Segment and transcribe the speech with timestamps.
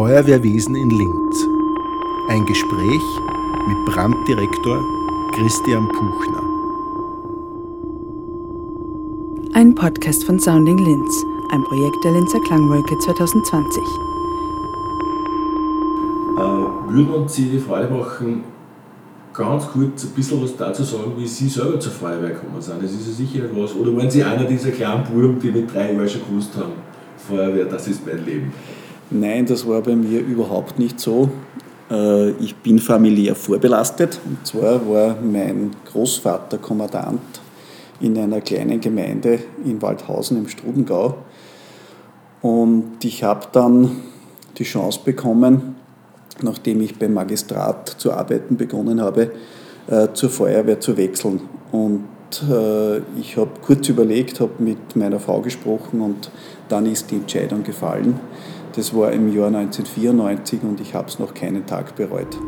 [0.00, 1.46] Feuerwehrwesen in Linz.
[2.30, 3.02] Ein Gespräch
[3.68, 4.82] mit Branddirektor
[5.34, 6.42] Christian Puchner.
[9.52, 13.82] Ein Podcast von Sounding Linz, ein Projekt der Linzer Klangwolke 2020.
[16.34, 18.44] Äh, würden uns Sie die Freude machen,
[19.34, 22.82] ganz kurz ein bisschen was dazu sagen, wie Sie selber zur Feuerwehr gekommen sind?
[22.82, 23.74] Das ist ja sicher nicht was.
[23.74, 26.72] Oder waren Sie einer dieser kleinen Buben, die mit drei Jahren schon gewusst haben,
[27.18, 28.50] Feuerwehr, das ist mein Leben?
[29.10, 31.28] Nein, das war bei mir überhaupt nicht so.
[31.90, 34.20] Äh, ich bin familiär vorbelastet.
[34.24, 37.20] Und zwar war mein Großvater Kommandant
[38.00, 41.16] in einer kleinen Gemeinde in Waldhausen im Strudengau.
[42.40, 43.90] Und ich habe dann
[44.56, 45.74] die Chance bekommen,
[46.40, 49.32] nachdem ich beim Magistrat zu arbeiten begonnen habe,
[49.88, 51.40] äh, zur Feuerwehr zu wechseln.
[51.72, 52.04] Und
[52.48, 56.30] äh, ich habe kurz überlegt, habe mit meiner Frau gesprochen und
[56.68, 58.18] dann ist die Entscheidung gefallen.
[58.74, 62.38] Das war im Jahr 1994 und ich habe es noch keinen Tag bereut.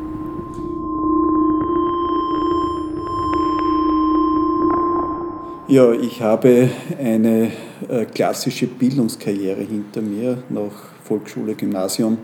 [5.67, 7.51] Ja, ich habe eine
[7.89, 12.19] äh, klassische Bildungskarriere hinter mir nach Volksschule, Gymnasium,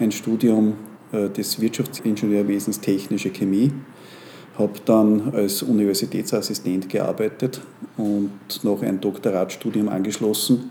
[0.00, 0.74] ein Studium
[1.12, 3.72] äh, des Wirtschaftsingenieurwesens Technische Chemie,
[4.56, 7.60] habe dann als Universitätsassistent gearbeitet
[7.98, 8.30] und
[8.62, 10.70] noch ein Doktoratstudium angeschlossen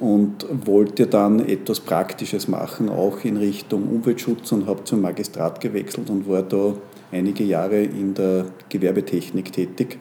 [0.00, 6.08] und wollte dann etwas Praktisches machen, auch in Richtung Umweltschutz und habe zum Magistrat gewechselt
[6.08, 6.74] und war da
[7.12, 9.98] einige Jahre in der Gewerbetechnik tätig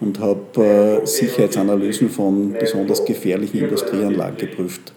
[0.00, 4.92] und habe äh, Sicherheitsanalysen von besonders gefährlichen Industrieanlagen geprüft.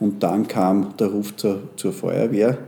[0.00, 2.58] Und dann kam der Ruf zur, zur Feuerwehr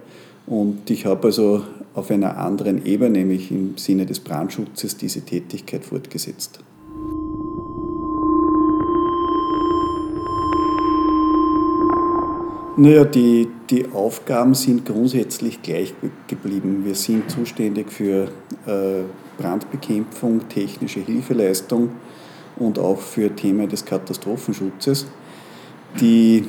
[0.47, 1.63] und ich habe also
[1.95, 6.61] auf einer anderen Ebene, nämlich im Sinne des Brandschutzes, diese Tätigkeit fortgesetzt.
[12.81, 15.95] Naja, die, die Aufgaben sind grundsätzlich gleich
[16.29, 16.85] geblieben.
[16.85, 18.29] Wir sind zuständig für
[18.67, 19.03] äh,
[19.37, 21.91] Brandbekämpfung, technische Hilfeleistung
[22.55, 25.07] und auch für Themen des Katastrophenschutzes.
[26.01, 26.45] Die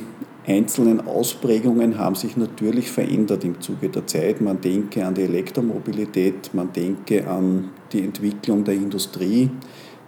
[0.46, 4.40] einzelnen Ausprägungen haben sich natürlich verändert im Zuge der Zeit.
[4.40, 9.50] Man denke an die Elektromobilität, man denke an die Entwicklung der Industrie,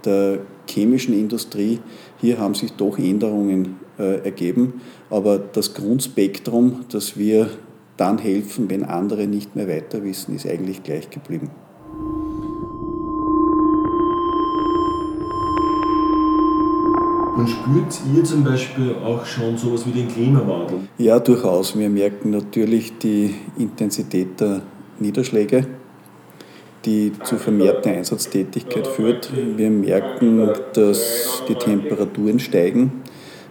[0.05, 1.81] der chemischen Industrie.
[2.21, 4.81] Hier haben sich doch Änderungen äh, ergeben,
[5.11, 7.49] aber das Grundspektrum, dass wir
[7.97, 11.51] dann helfen, wenn andere nicht mehr weiter wissen, ist eigentlich gleich geblieben.
[17.37, 20.81] Und spürt ihr zum Beispiel auch schon sowas wie den Klimawandel?
[20.99, 21.77] Ja, durchaus.
[21.79, 24.63] Wir merken natürlich die Intensität der
[25.01, 25.67] Niederschläge
[26.85, 29.31] die zu vermehrter Einsatztätigkeit führt.
[29.57, 33.03] Wir merken, dass die Temperaturen steigen,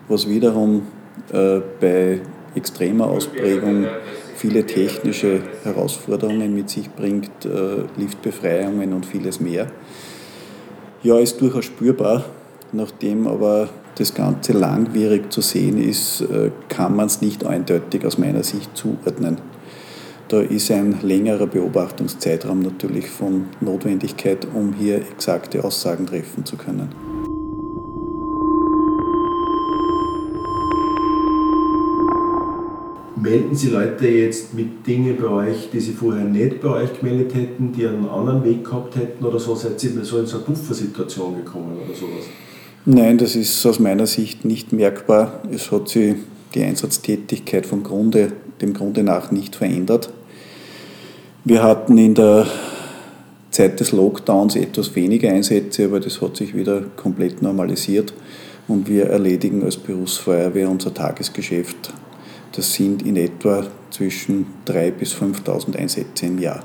[0.07, 0.87] was wiederum
[1.31, 2.21] äh, bei
[2.55, 3.85] extremer Ausprägung
[4.35, 9.67] viele technische Herausforderungen mit sich bringt, äh, Liftbefreiungen und vieles mehr.
[11.03, 12.25] Ja, ist durchaus spürbar.
[12.73, 18.17] Nachdem aber das Ganze langwierig zu sehen ist, äh, kann man es nicht eindeutig aus
[18.17, 19.37] meiner Sicht zuordnen.
[20.31, 26.87] Da ist ein längerer Beobachtungszeitraum natürlich von Notwendigkeit, um hier exakte Aussagen treffen zu können.
[33.21, 37.35] Melden Sie Leute jetzt mit Dingen bei euch, die sie vorher nicht bei euch gemeldet
[37.35, 39.53] hätten, die einen anderen Weg gehabt hätten oder so?
[39.55, 42.23] Seid ihr so in so eine Puffersituation gekommen oder sowas?
[42.85, 45.41] Nein, das ist aus meiner Sicht nicht merkbar.
[45.51, 46.15] Es hat sich
[46.55, 48.31] die Einsatztätigkeit vom Grunde,
[48.61, 50.09] dem Grunde nach nicht verändert.
[51.43, 52.45] Wir hatten in der
[53.49, 58.13] Zeit des Lockdowns etwas weniger Einsätze, aber das hat sich wieder komplett normalisiert
[58.67, 61.91] und wir erledigen als Berufsfeuerwehr unser Tagesgeschäft.
[62.51, 66.63] Das sind in etwa zwischen 3.000 bis 5.000 Einsätze im Jahr.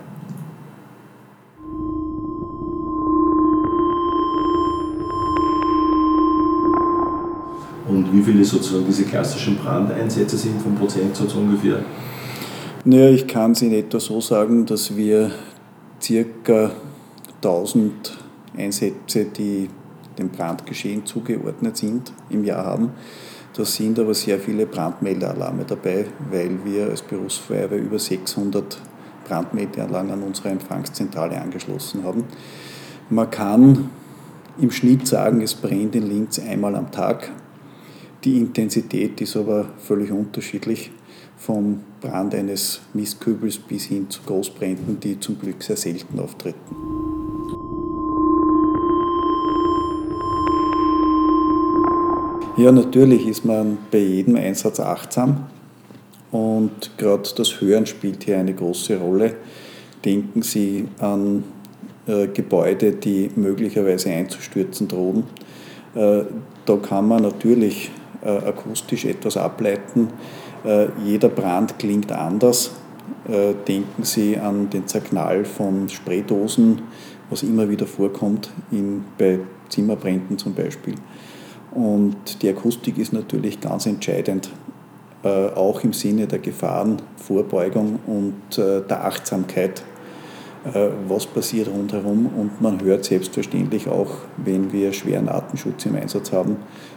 [7.89, 11.83] Und wie viele sozusagen diese klassischen Brandeinsätze sind vom Prozentsatz ungefähr?
[12.89, 15.33] Naja, ich kann es in etwa so sagen, dass wir
[16.01, 16.71] circa
[17.43, 18.17] 1000
[18.57, 19.69] Einsätze, die
[20.17, 22.93] dem Brandgeschehen zugeordnet sind, im Jahr haben.
[23.57, 28.79] Da sind aber sehr viele Brandmeldealarme dabei, weil wir als Berufsfeuerwehr über 600
[29.27, 32.23] Brandmeldeanlagen an unsere Empfangszentrale angeschlossen haben.
[33.11, 33.91] Man kann
[34.61, 37.33] im Schnitt sagen, es brennt in Linz einmal am Tag.
[38.23, 40.93] Die Intensität ist aber völlig unterschiedlich
[41.37, 46.77] vom Brand eines Mistkübels bis hin zu Großbränden, die zum Glück sehr selten auftreten.
[52.57, 55.45] Ja, natürlich ist man bei jedem Einsatz achtsam
[56.31, 59.35] Und gerade das Hören spielt hier eine große Rolle.
[60.05, 61.45] Denken Sie an
[62.07, 65.25] äh, Gebäude, die möglicherweise einzustürzen drohen.
[65.95, 66.23] Äh,
[66.65, 67.91] da kann man natürlich
[68.25, 70.09] äh, akustisch etwas ableiten.
[70.65, 72.73] Äh, jeder Brand klingt anders.
[73.29, 76.83] Äh, denken Sie an den Zerknall von Spraydosen,
[77.31, 80.95] was immer wieder vorkommt, in, bei Zimmerbränden zum Beispiel.
[81.73, 84.51] Und die Akustik ist natürlich ganz entscheidend,
[85.23, 89.83] äh, auch im Sinne der Gefahrenvorbeugung und der Achtsamkeit,
[91.07, 92.27] was passiert rundherum.
[92.27, 96.57] Und man hört selbstverständlich auch, wenn wir schweren Atemschutz im Einsatz haben,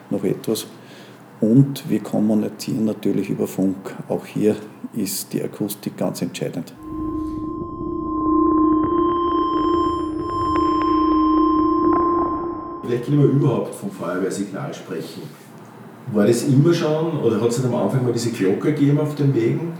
[0.09, 0.65] noch etwas.
[1.41, 3.95] Und wir kommunizieren natürlich über Funk.
[4.09, 4.55] Auch hier
[4.93, 6.73] ist die Akustik ganz entscheidend.
[12.83, 15.21] Vielleicht können wir überhaupt vom Feuerwehrsignal sprechen.
[16.11, 19.33] War das immer schon oder hat es am Anfang mal diese Glocke gegeben auf den
[19.35, 19.73] Wegen?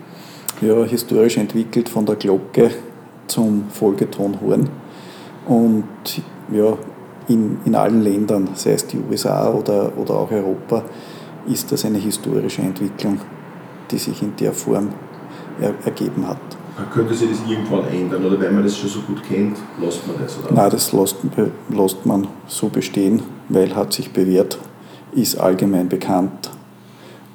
[0.61, 2.69] Ja, historisch entwickelt von der Glocke
[3.27, 4.69] zum Folgetonhorn.
[5.47, 6.21] Und
[6.53, 6.77] ja,
[7.27, 10.83] in, in allen Ländern, sei es die USA oder, oder auch Europa,
[11.47, 13.19] ist das eine historische Entwicklung,
[13.91, 14.89] die sich in der Form
[15.59, 16.37] er, ergeben hat.
[16.93, 20.15] Könnte sich das irgendwann ändern oder wenn man das schon so gut kennt, lässt man
[20.23, 20.39] das?
[20.39, 20.53] Oder?
[20.53, 21.17] Nein, das lässt,
[21.69, 24.57] lässt man so bestehen, weil hat sich bewährt,
[25.13, 26.49] ist allgemein bekannt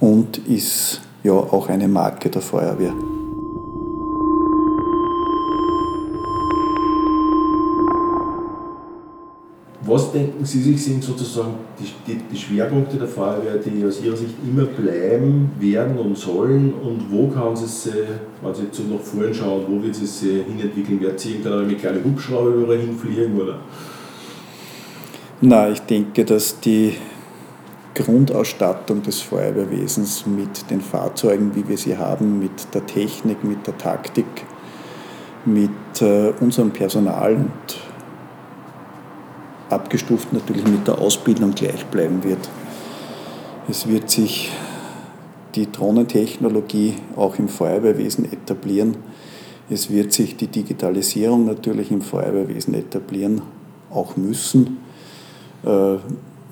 [0.01, 2.95] und ist ja auch eine Marke der Feuerwehr.
[9.87, 14.17] Was denken Sie sich sind sozusagen die, die, die, Schwerpunkte der Feuerwehr, die aus Ihrer
[14.17, 17.93] Sicht immer bleiben werden und sollen und wo kann sie sich,
[18.43, 21.01] wenn Sie jetzt so nach vorne schauen, wo wird sie sich hinentwickeln?
[21.01, 23.39] Wird sie mit kleinen Hubschrauber überall hinfliegen?
[23.39, 23.59] Oder?
[25.43, 26.95] Nein, ich denke, dass die
[27.95, 33.77] Grundausstattung des Feuerwehrwesens mit den Fahrzeugen, wie wir sie haben, mit der Technik, mit der
[33.77, 34.25] Taktik,
[35.45, 35.71] mit
[36.01, 37.84] äh, unserem Personal und
[39.71, 42.49] abgestuft natürlich mit der Ausbildung gleich bleiben wird.
[43.69, 44.51] Es wird sich
[45.55, 48.97] die Drohnentechnologie auch im Feuerwehrwesen etablieren.
[49.71, 53.43] Es wird sich die Digitalisierung natürlich im Feuerwehrwesen etablieren,
[53.91, 54.79] auch müssen,
[55.65, 55.97] äh,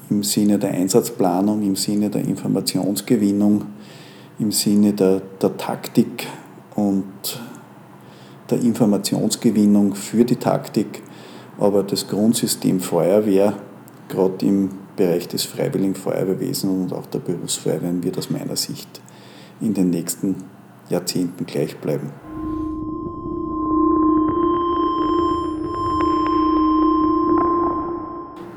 [0.09, 3.67] im Sinne der Einsatzplanung, im Sinne der Informationsgewinnung,
[4.39, 6.27] im Sinne der, der Taktik
[6.75, 7.05] und
[8.51, 11.03] der Informationsgewinnung für die Taktik
[11.59, 13.55] aber das Grundsystem Feuerwehr,
[14.09, 19.01] gerade im Bereich des Freiwilligen Feuerwehrwesens und auch der Berufsfeuerwehren, wird aus meiner Sicht
[19.61, 20.37] in den nächsten
[20.89, 22.11] Jahrzehnten gleich bleiben.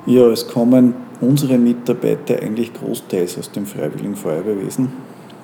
[0.07, 4.89] Ja, es kommen unsere Mitarbeiter eigentlich großteils aus dem Freiwilligen Feuerwehrwesen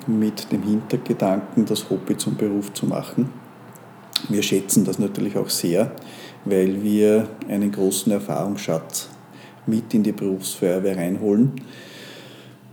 [0.06, 3.30] mit dem Hintergedanken, das Hobby zum Beruf zu machen.
[4.28, 5.92] Wir schätzen das natürlich auch sehr,
[6.44, 9.08] weil wir einen großen Erfahrungsschatz
[9.66, 11.52] mit in die Berufsfeuerwehr reinholen.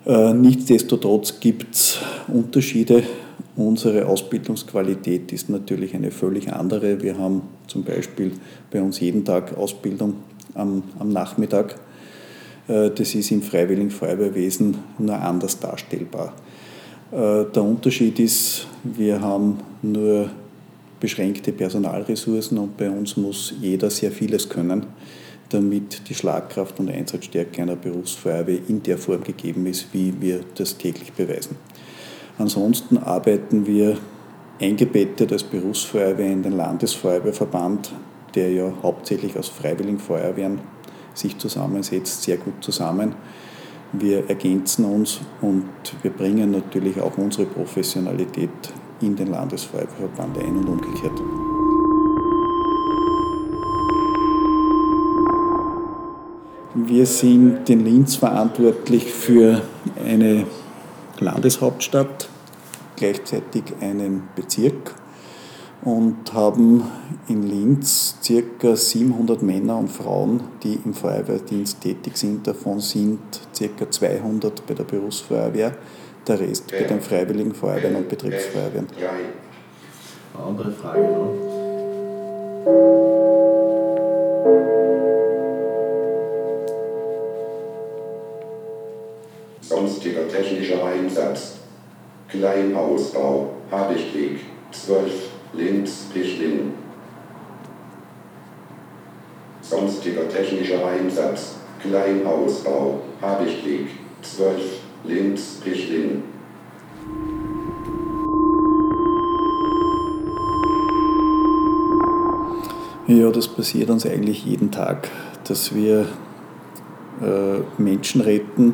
[0.06, 3.04] Äh, nichtsdestotrotz gibt es Unterschiede.
[3.56, 7.02] Unsere Ausbildungsqualität ist natürlich eine völlig andere.
[7.02, 8.32] Wir haben zum Beispiel
[8.72, 10.16] bei uns jeden Tag Ausbildung
[10.54, 11.76] am, am Nachmittag.
[12.68, 16.34] Äh, das ist im Freiwilligen Feuerwehrwesen nur anders darstellbar.
[17.12, 20.30] Äh, der Unterschied ist, wir haben nur
[21.00, 24.86] beschränkte Personalressourcen und bei uns muss jeder sehr vieles können,
[25.50, 30.78] damit die Schlagkraft und Einsatzstärke einer Berufsfeuerwehr in der Form gegeben ist, wie wir das
[30.78, 31.56] täglich beweisen.
[32.38, 33.98] Ansonsten arbeiten wir
[34.62, 37.92] eingebettet als Berufsfeuerwehr in den Landesfeuerwehrverband,
[38.36, 40.60] der ja hauptsächlich aus freiwilligen Feuerwehren
[41.14, 43.16] sich zusammensetzt, sehr gut zusammen.
[43.92, 45.68] Wir ergänzen uns und
[46.04, 48.50] wir bringen natürlich auch unsere Professionalität
[49.02, 51.22] in den Landesfeuerwehrverband ein und umgekehrt.
[56.76, 59.62] Wir sind in Linz verantwortlich für
[60.06, 60.46] eine
[61.20, 62.30] Landeshauptstadt,
[62.96, 64.96] gleichzeitig einen Bezirk
[65.82, 66.84] und haben
[67.28, 68.18] in Linz
[68.60, 68.76] ca.
[68.76, 72.46] 700 Männer und Frauen, die im Feuerwehrdienst tätig sind.
[72.46, 73.20] Davon sind
[73.58, 73.90] ca.
[73.90, 75.76] 200 bei der Berufsfeuerwehr
[76.28, 78.88] der Rest bei den Freiwilligen Feuerwehren und Betriebsfeuerwehren.
[80.34, 81.50] Eine andere Frage noch.
[89.62, 91.58] Sonstiger technischer Einsatz.
[92.28, 94.40] Kleinausbau, Habichtweg,
[94.72, 95.12] 12,
[95.54, 96.74] Linz, Pichlin.
[99.62, 101.56] Sonstiger technischer Einsatz.
[101.82, 103.88] Kleinausbau, Habichtweg,
[104.22, 106.24] 12, Lebensrichtlinien.
[113.08, 115.10] Ja, das passiert uns eigentlich jeden Tag,
[115.48, 116.06] dass wir
[117.22, 118.74] äh, Menschen retten,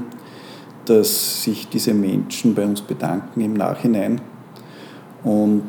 [0.84, 4.20] dass sich diese Menschen bei uns bedanken im Nachhinein
[5.24, 5.64] und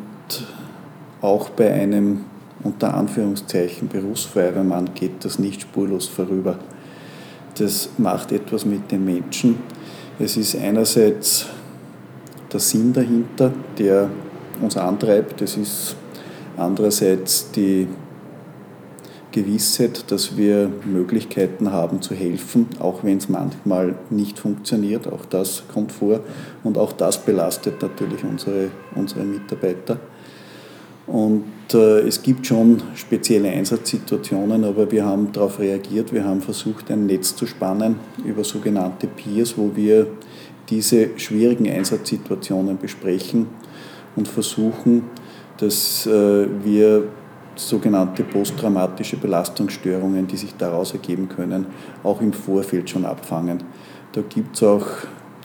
[1.21, 2.25] auch bei einem
[2.63, 6.59] unter Anführungszeichen Berufsfeuerwehrmann geht das nicht spurlos vorüber.
[7.57, 9.59] Das macht etwas mit den Menschen.
[10.19, 11.45] Es ist einerseits
[12.51, 14.09] der Sinn dahinter, der
[14.63, 15.43] uns antreibt.
[15.43, 15.95] Es ist
[16.57, 17.87] andererseits die
[19.31, 25.07] Gewissheit, dass wir Möglichkeiten haben zu helfen, auch wenn es manchmal nicht funktioniert.
[25.07, 26.21] Auch das kommt vor
[26.65, 30.01] und auch das belastet natürlich unsere, unsere Mitarbeiter.
[31.07, 36.13] Und äh, es gibt schon spezielle Einsatzsituationen, aber wir haben darauf reagiert.
[36.13, 40.09] Wir haben versucht, ein Netz zu spannen über sogenannte Peers, wo wir
[40.69, 43.47] diese schwierigen Einsatzsituationen besprechen
[44.17, 45.05] und versuchen,
[45.59, 47.05] dass äh, wir
[47.55, 51.67] sogenannte posttraumatische Belastungsstörungen, die sich daraus ergeben können,
[52.03, 53.63] auch im Vorfeld schon abfangen.
[54.13, 54.87] Da gibt es auch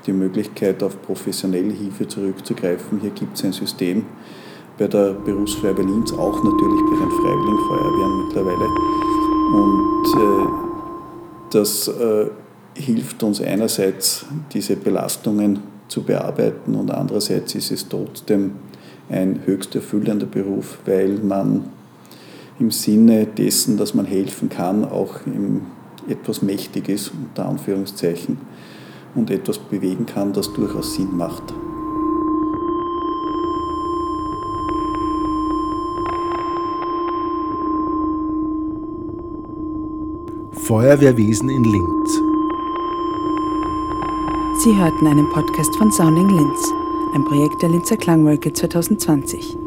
[0.05, 2.99] die Möglichkeit, auf professionelle Hilfe zurückzugreifen.
[2.99, 4.05] Hier gibt es ein System
[4.81, 8.67] bei der Berufsfeuerwehr Linz, auch natürlich bei den Freiwilligenfeuerwehren mittlerweile.
[9.53, 10.49] Und äh,
[11.51, 12.25] das äh,
[12.73, 18.53] hilft uns einerseits, diese Belastungen zu bearbeiten und andererseits ist es trotzdem
[19.07, 21.65] ein höchst erfüllender Beruf, weil man
[22.57, 25.19] im Sinne dessen, dass man helfen kann, auch
[26.09, 28.39] etwas Mächtiges, unter Anführungszeichen,
[29.13, 31.53] und etwas bewegen kann, das durchaus Sinn macht.
[40.71, 42.13] Feuerwehrwesen in Linz.
[44.63, 46.71] Sie hörten einen Podcast von Sounding Linz,
[47.13, 49.60] ein Projekt der Linzer Klangwolke 2020.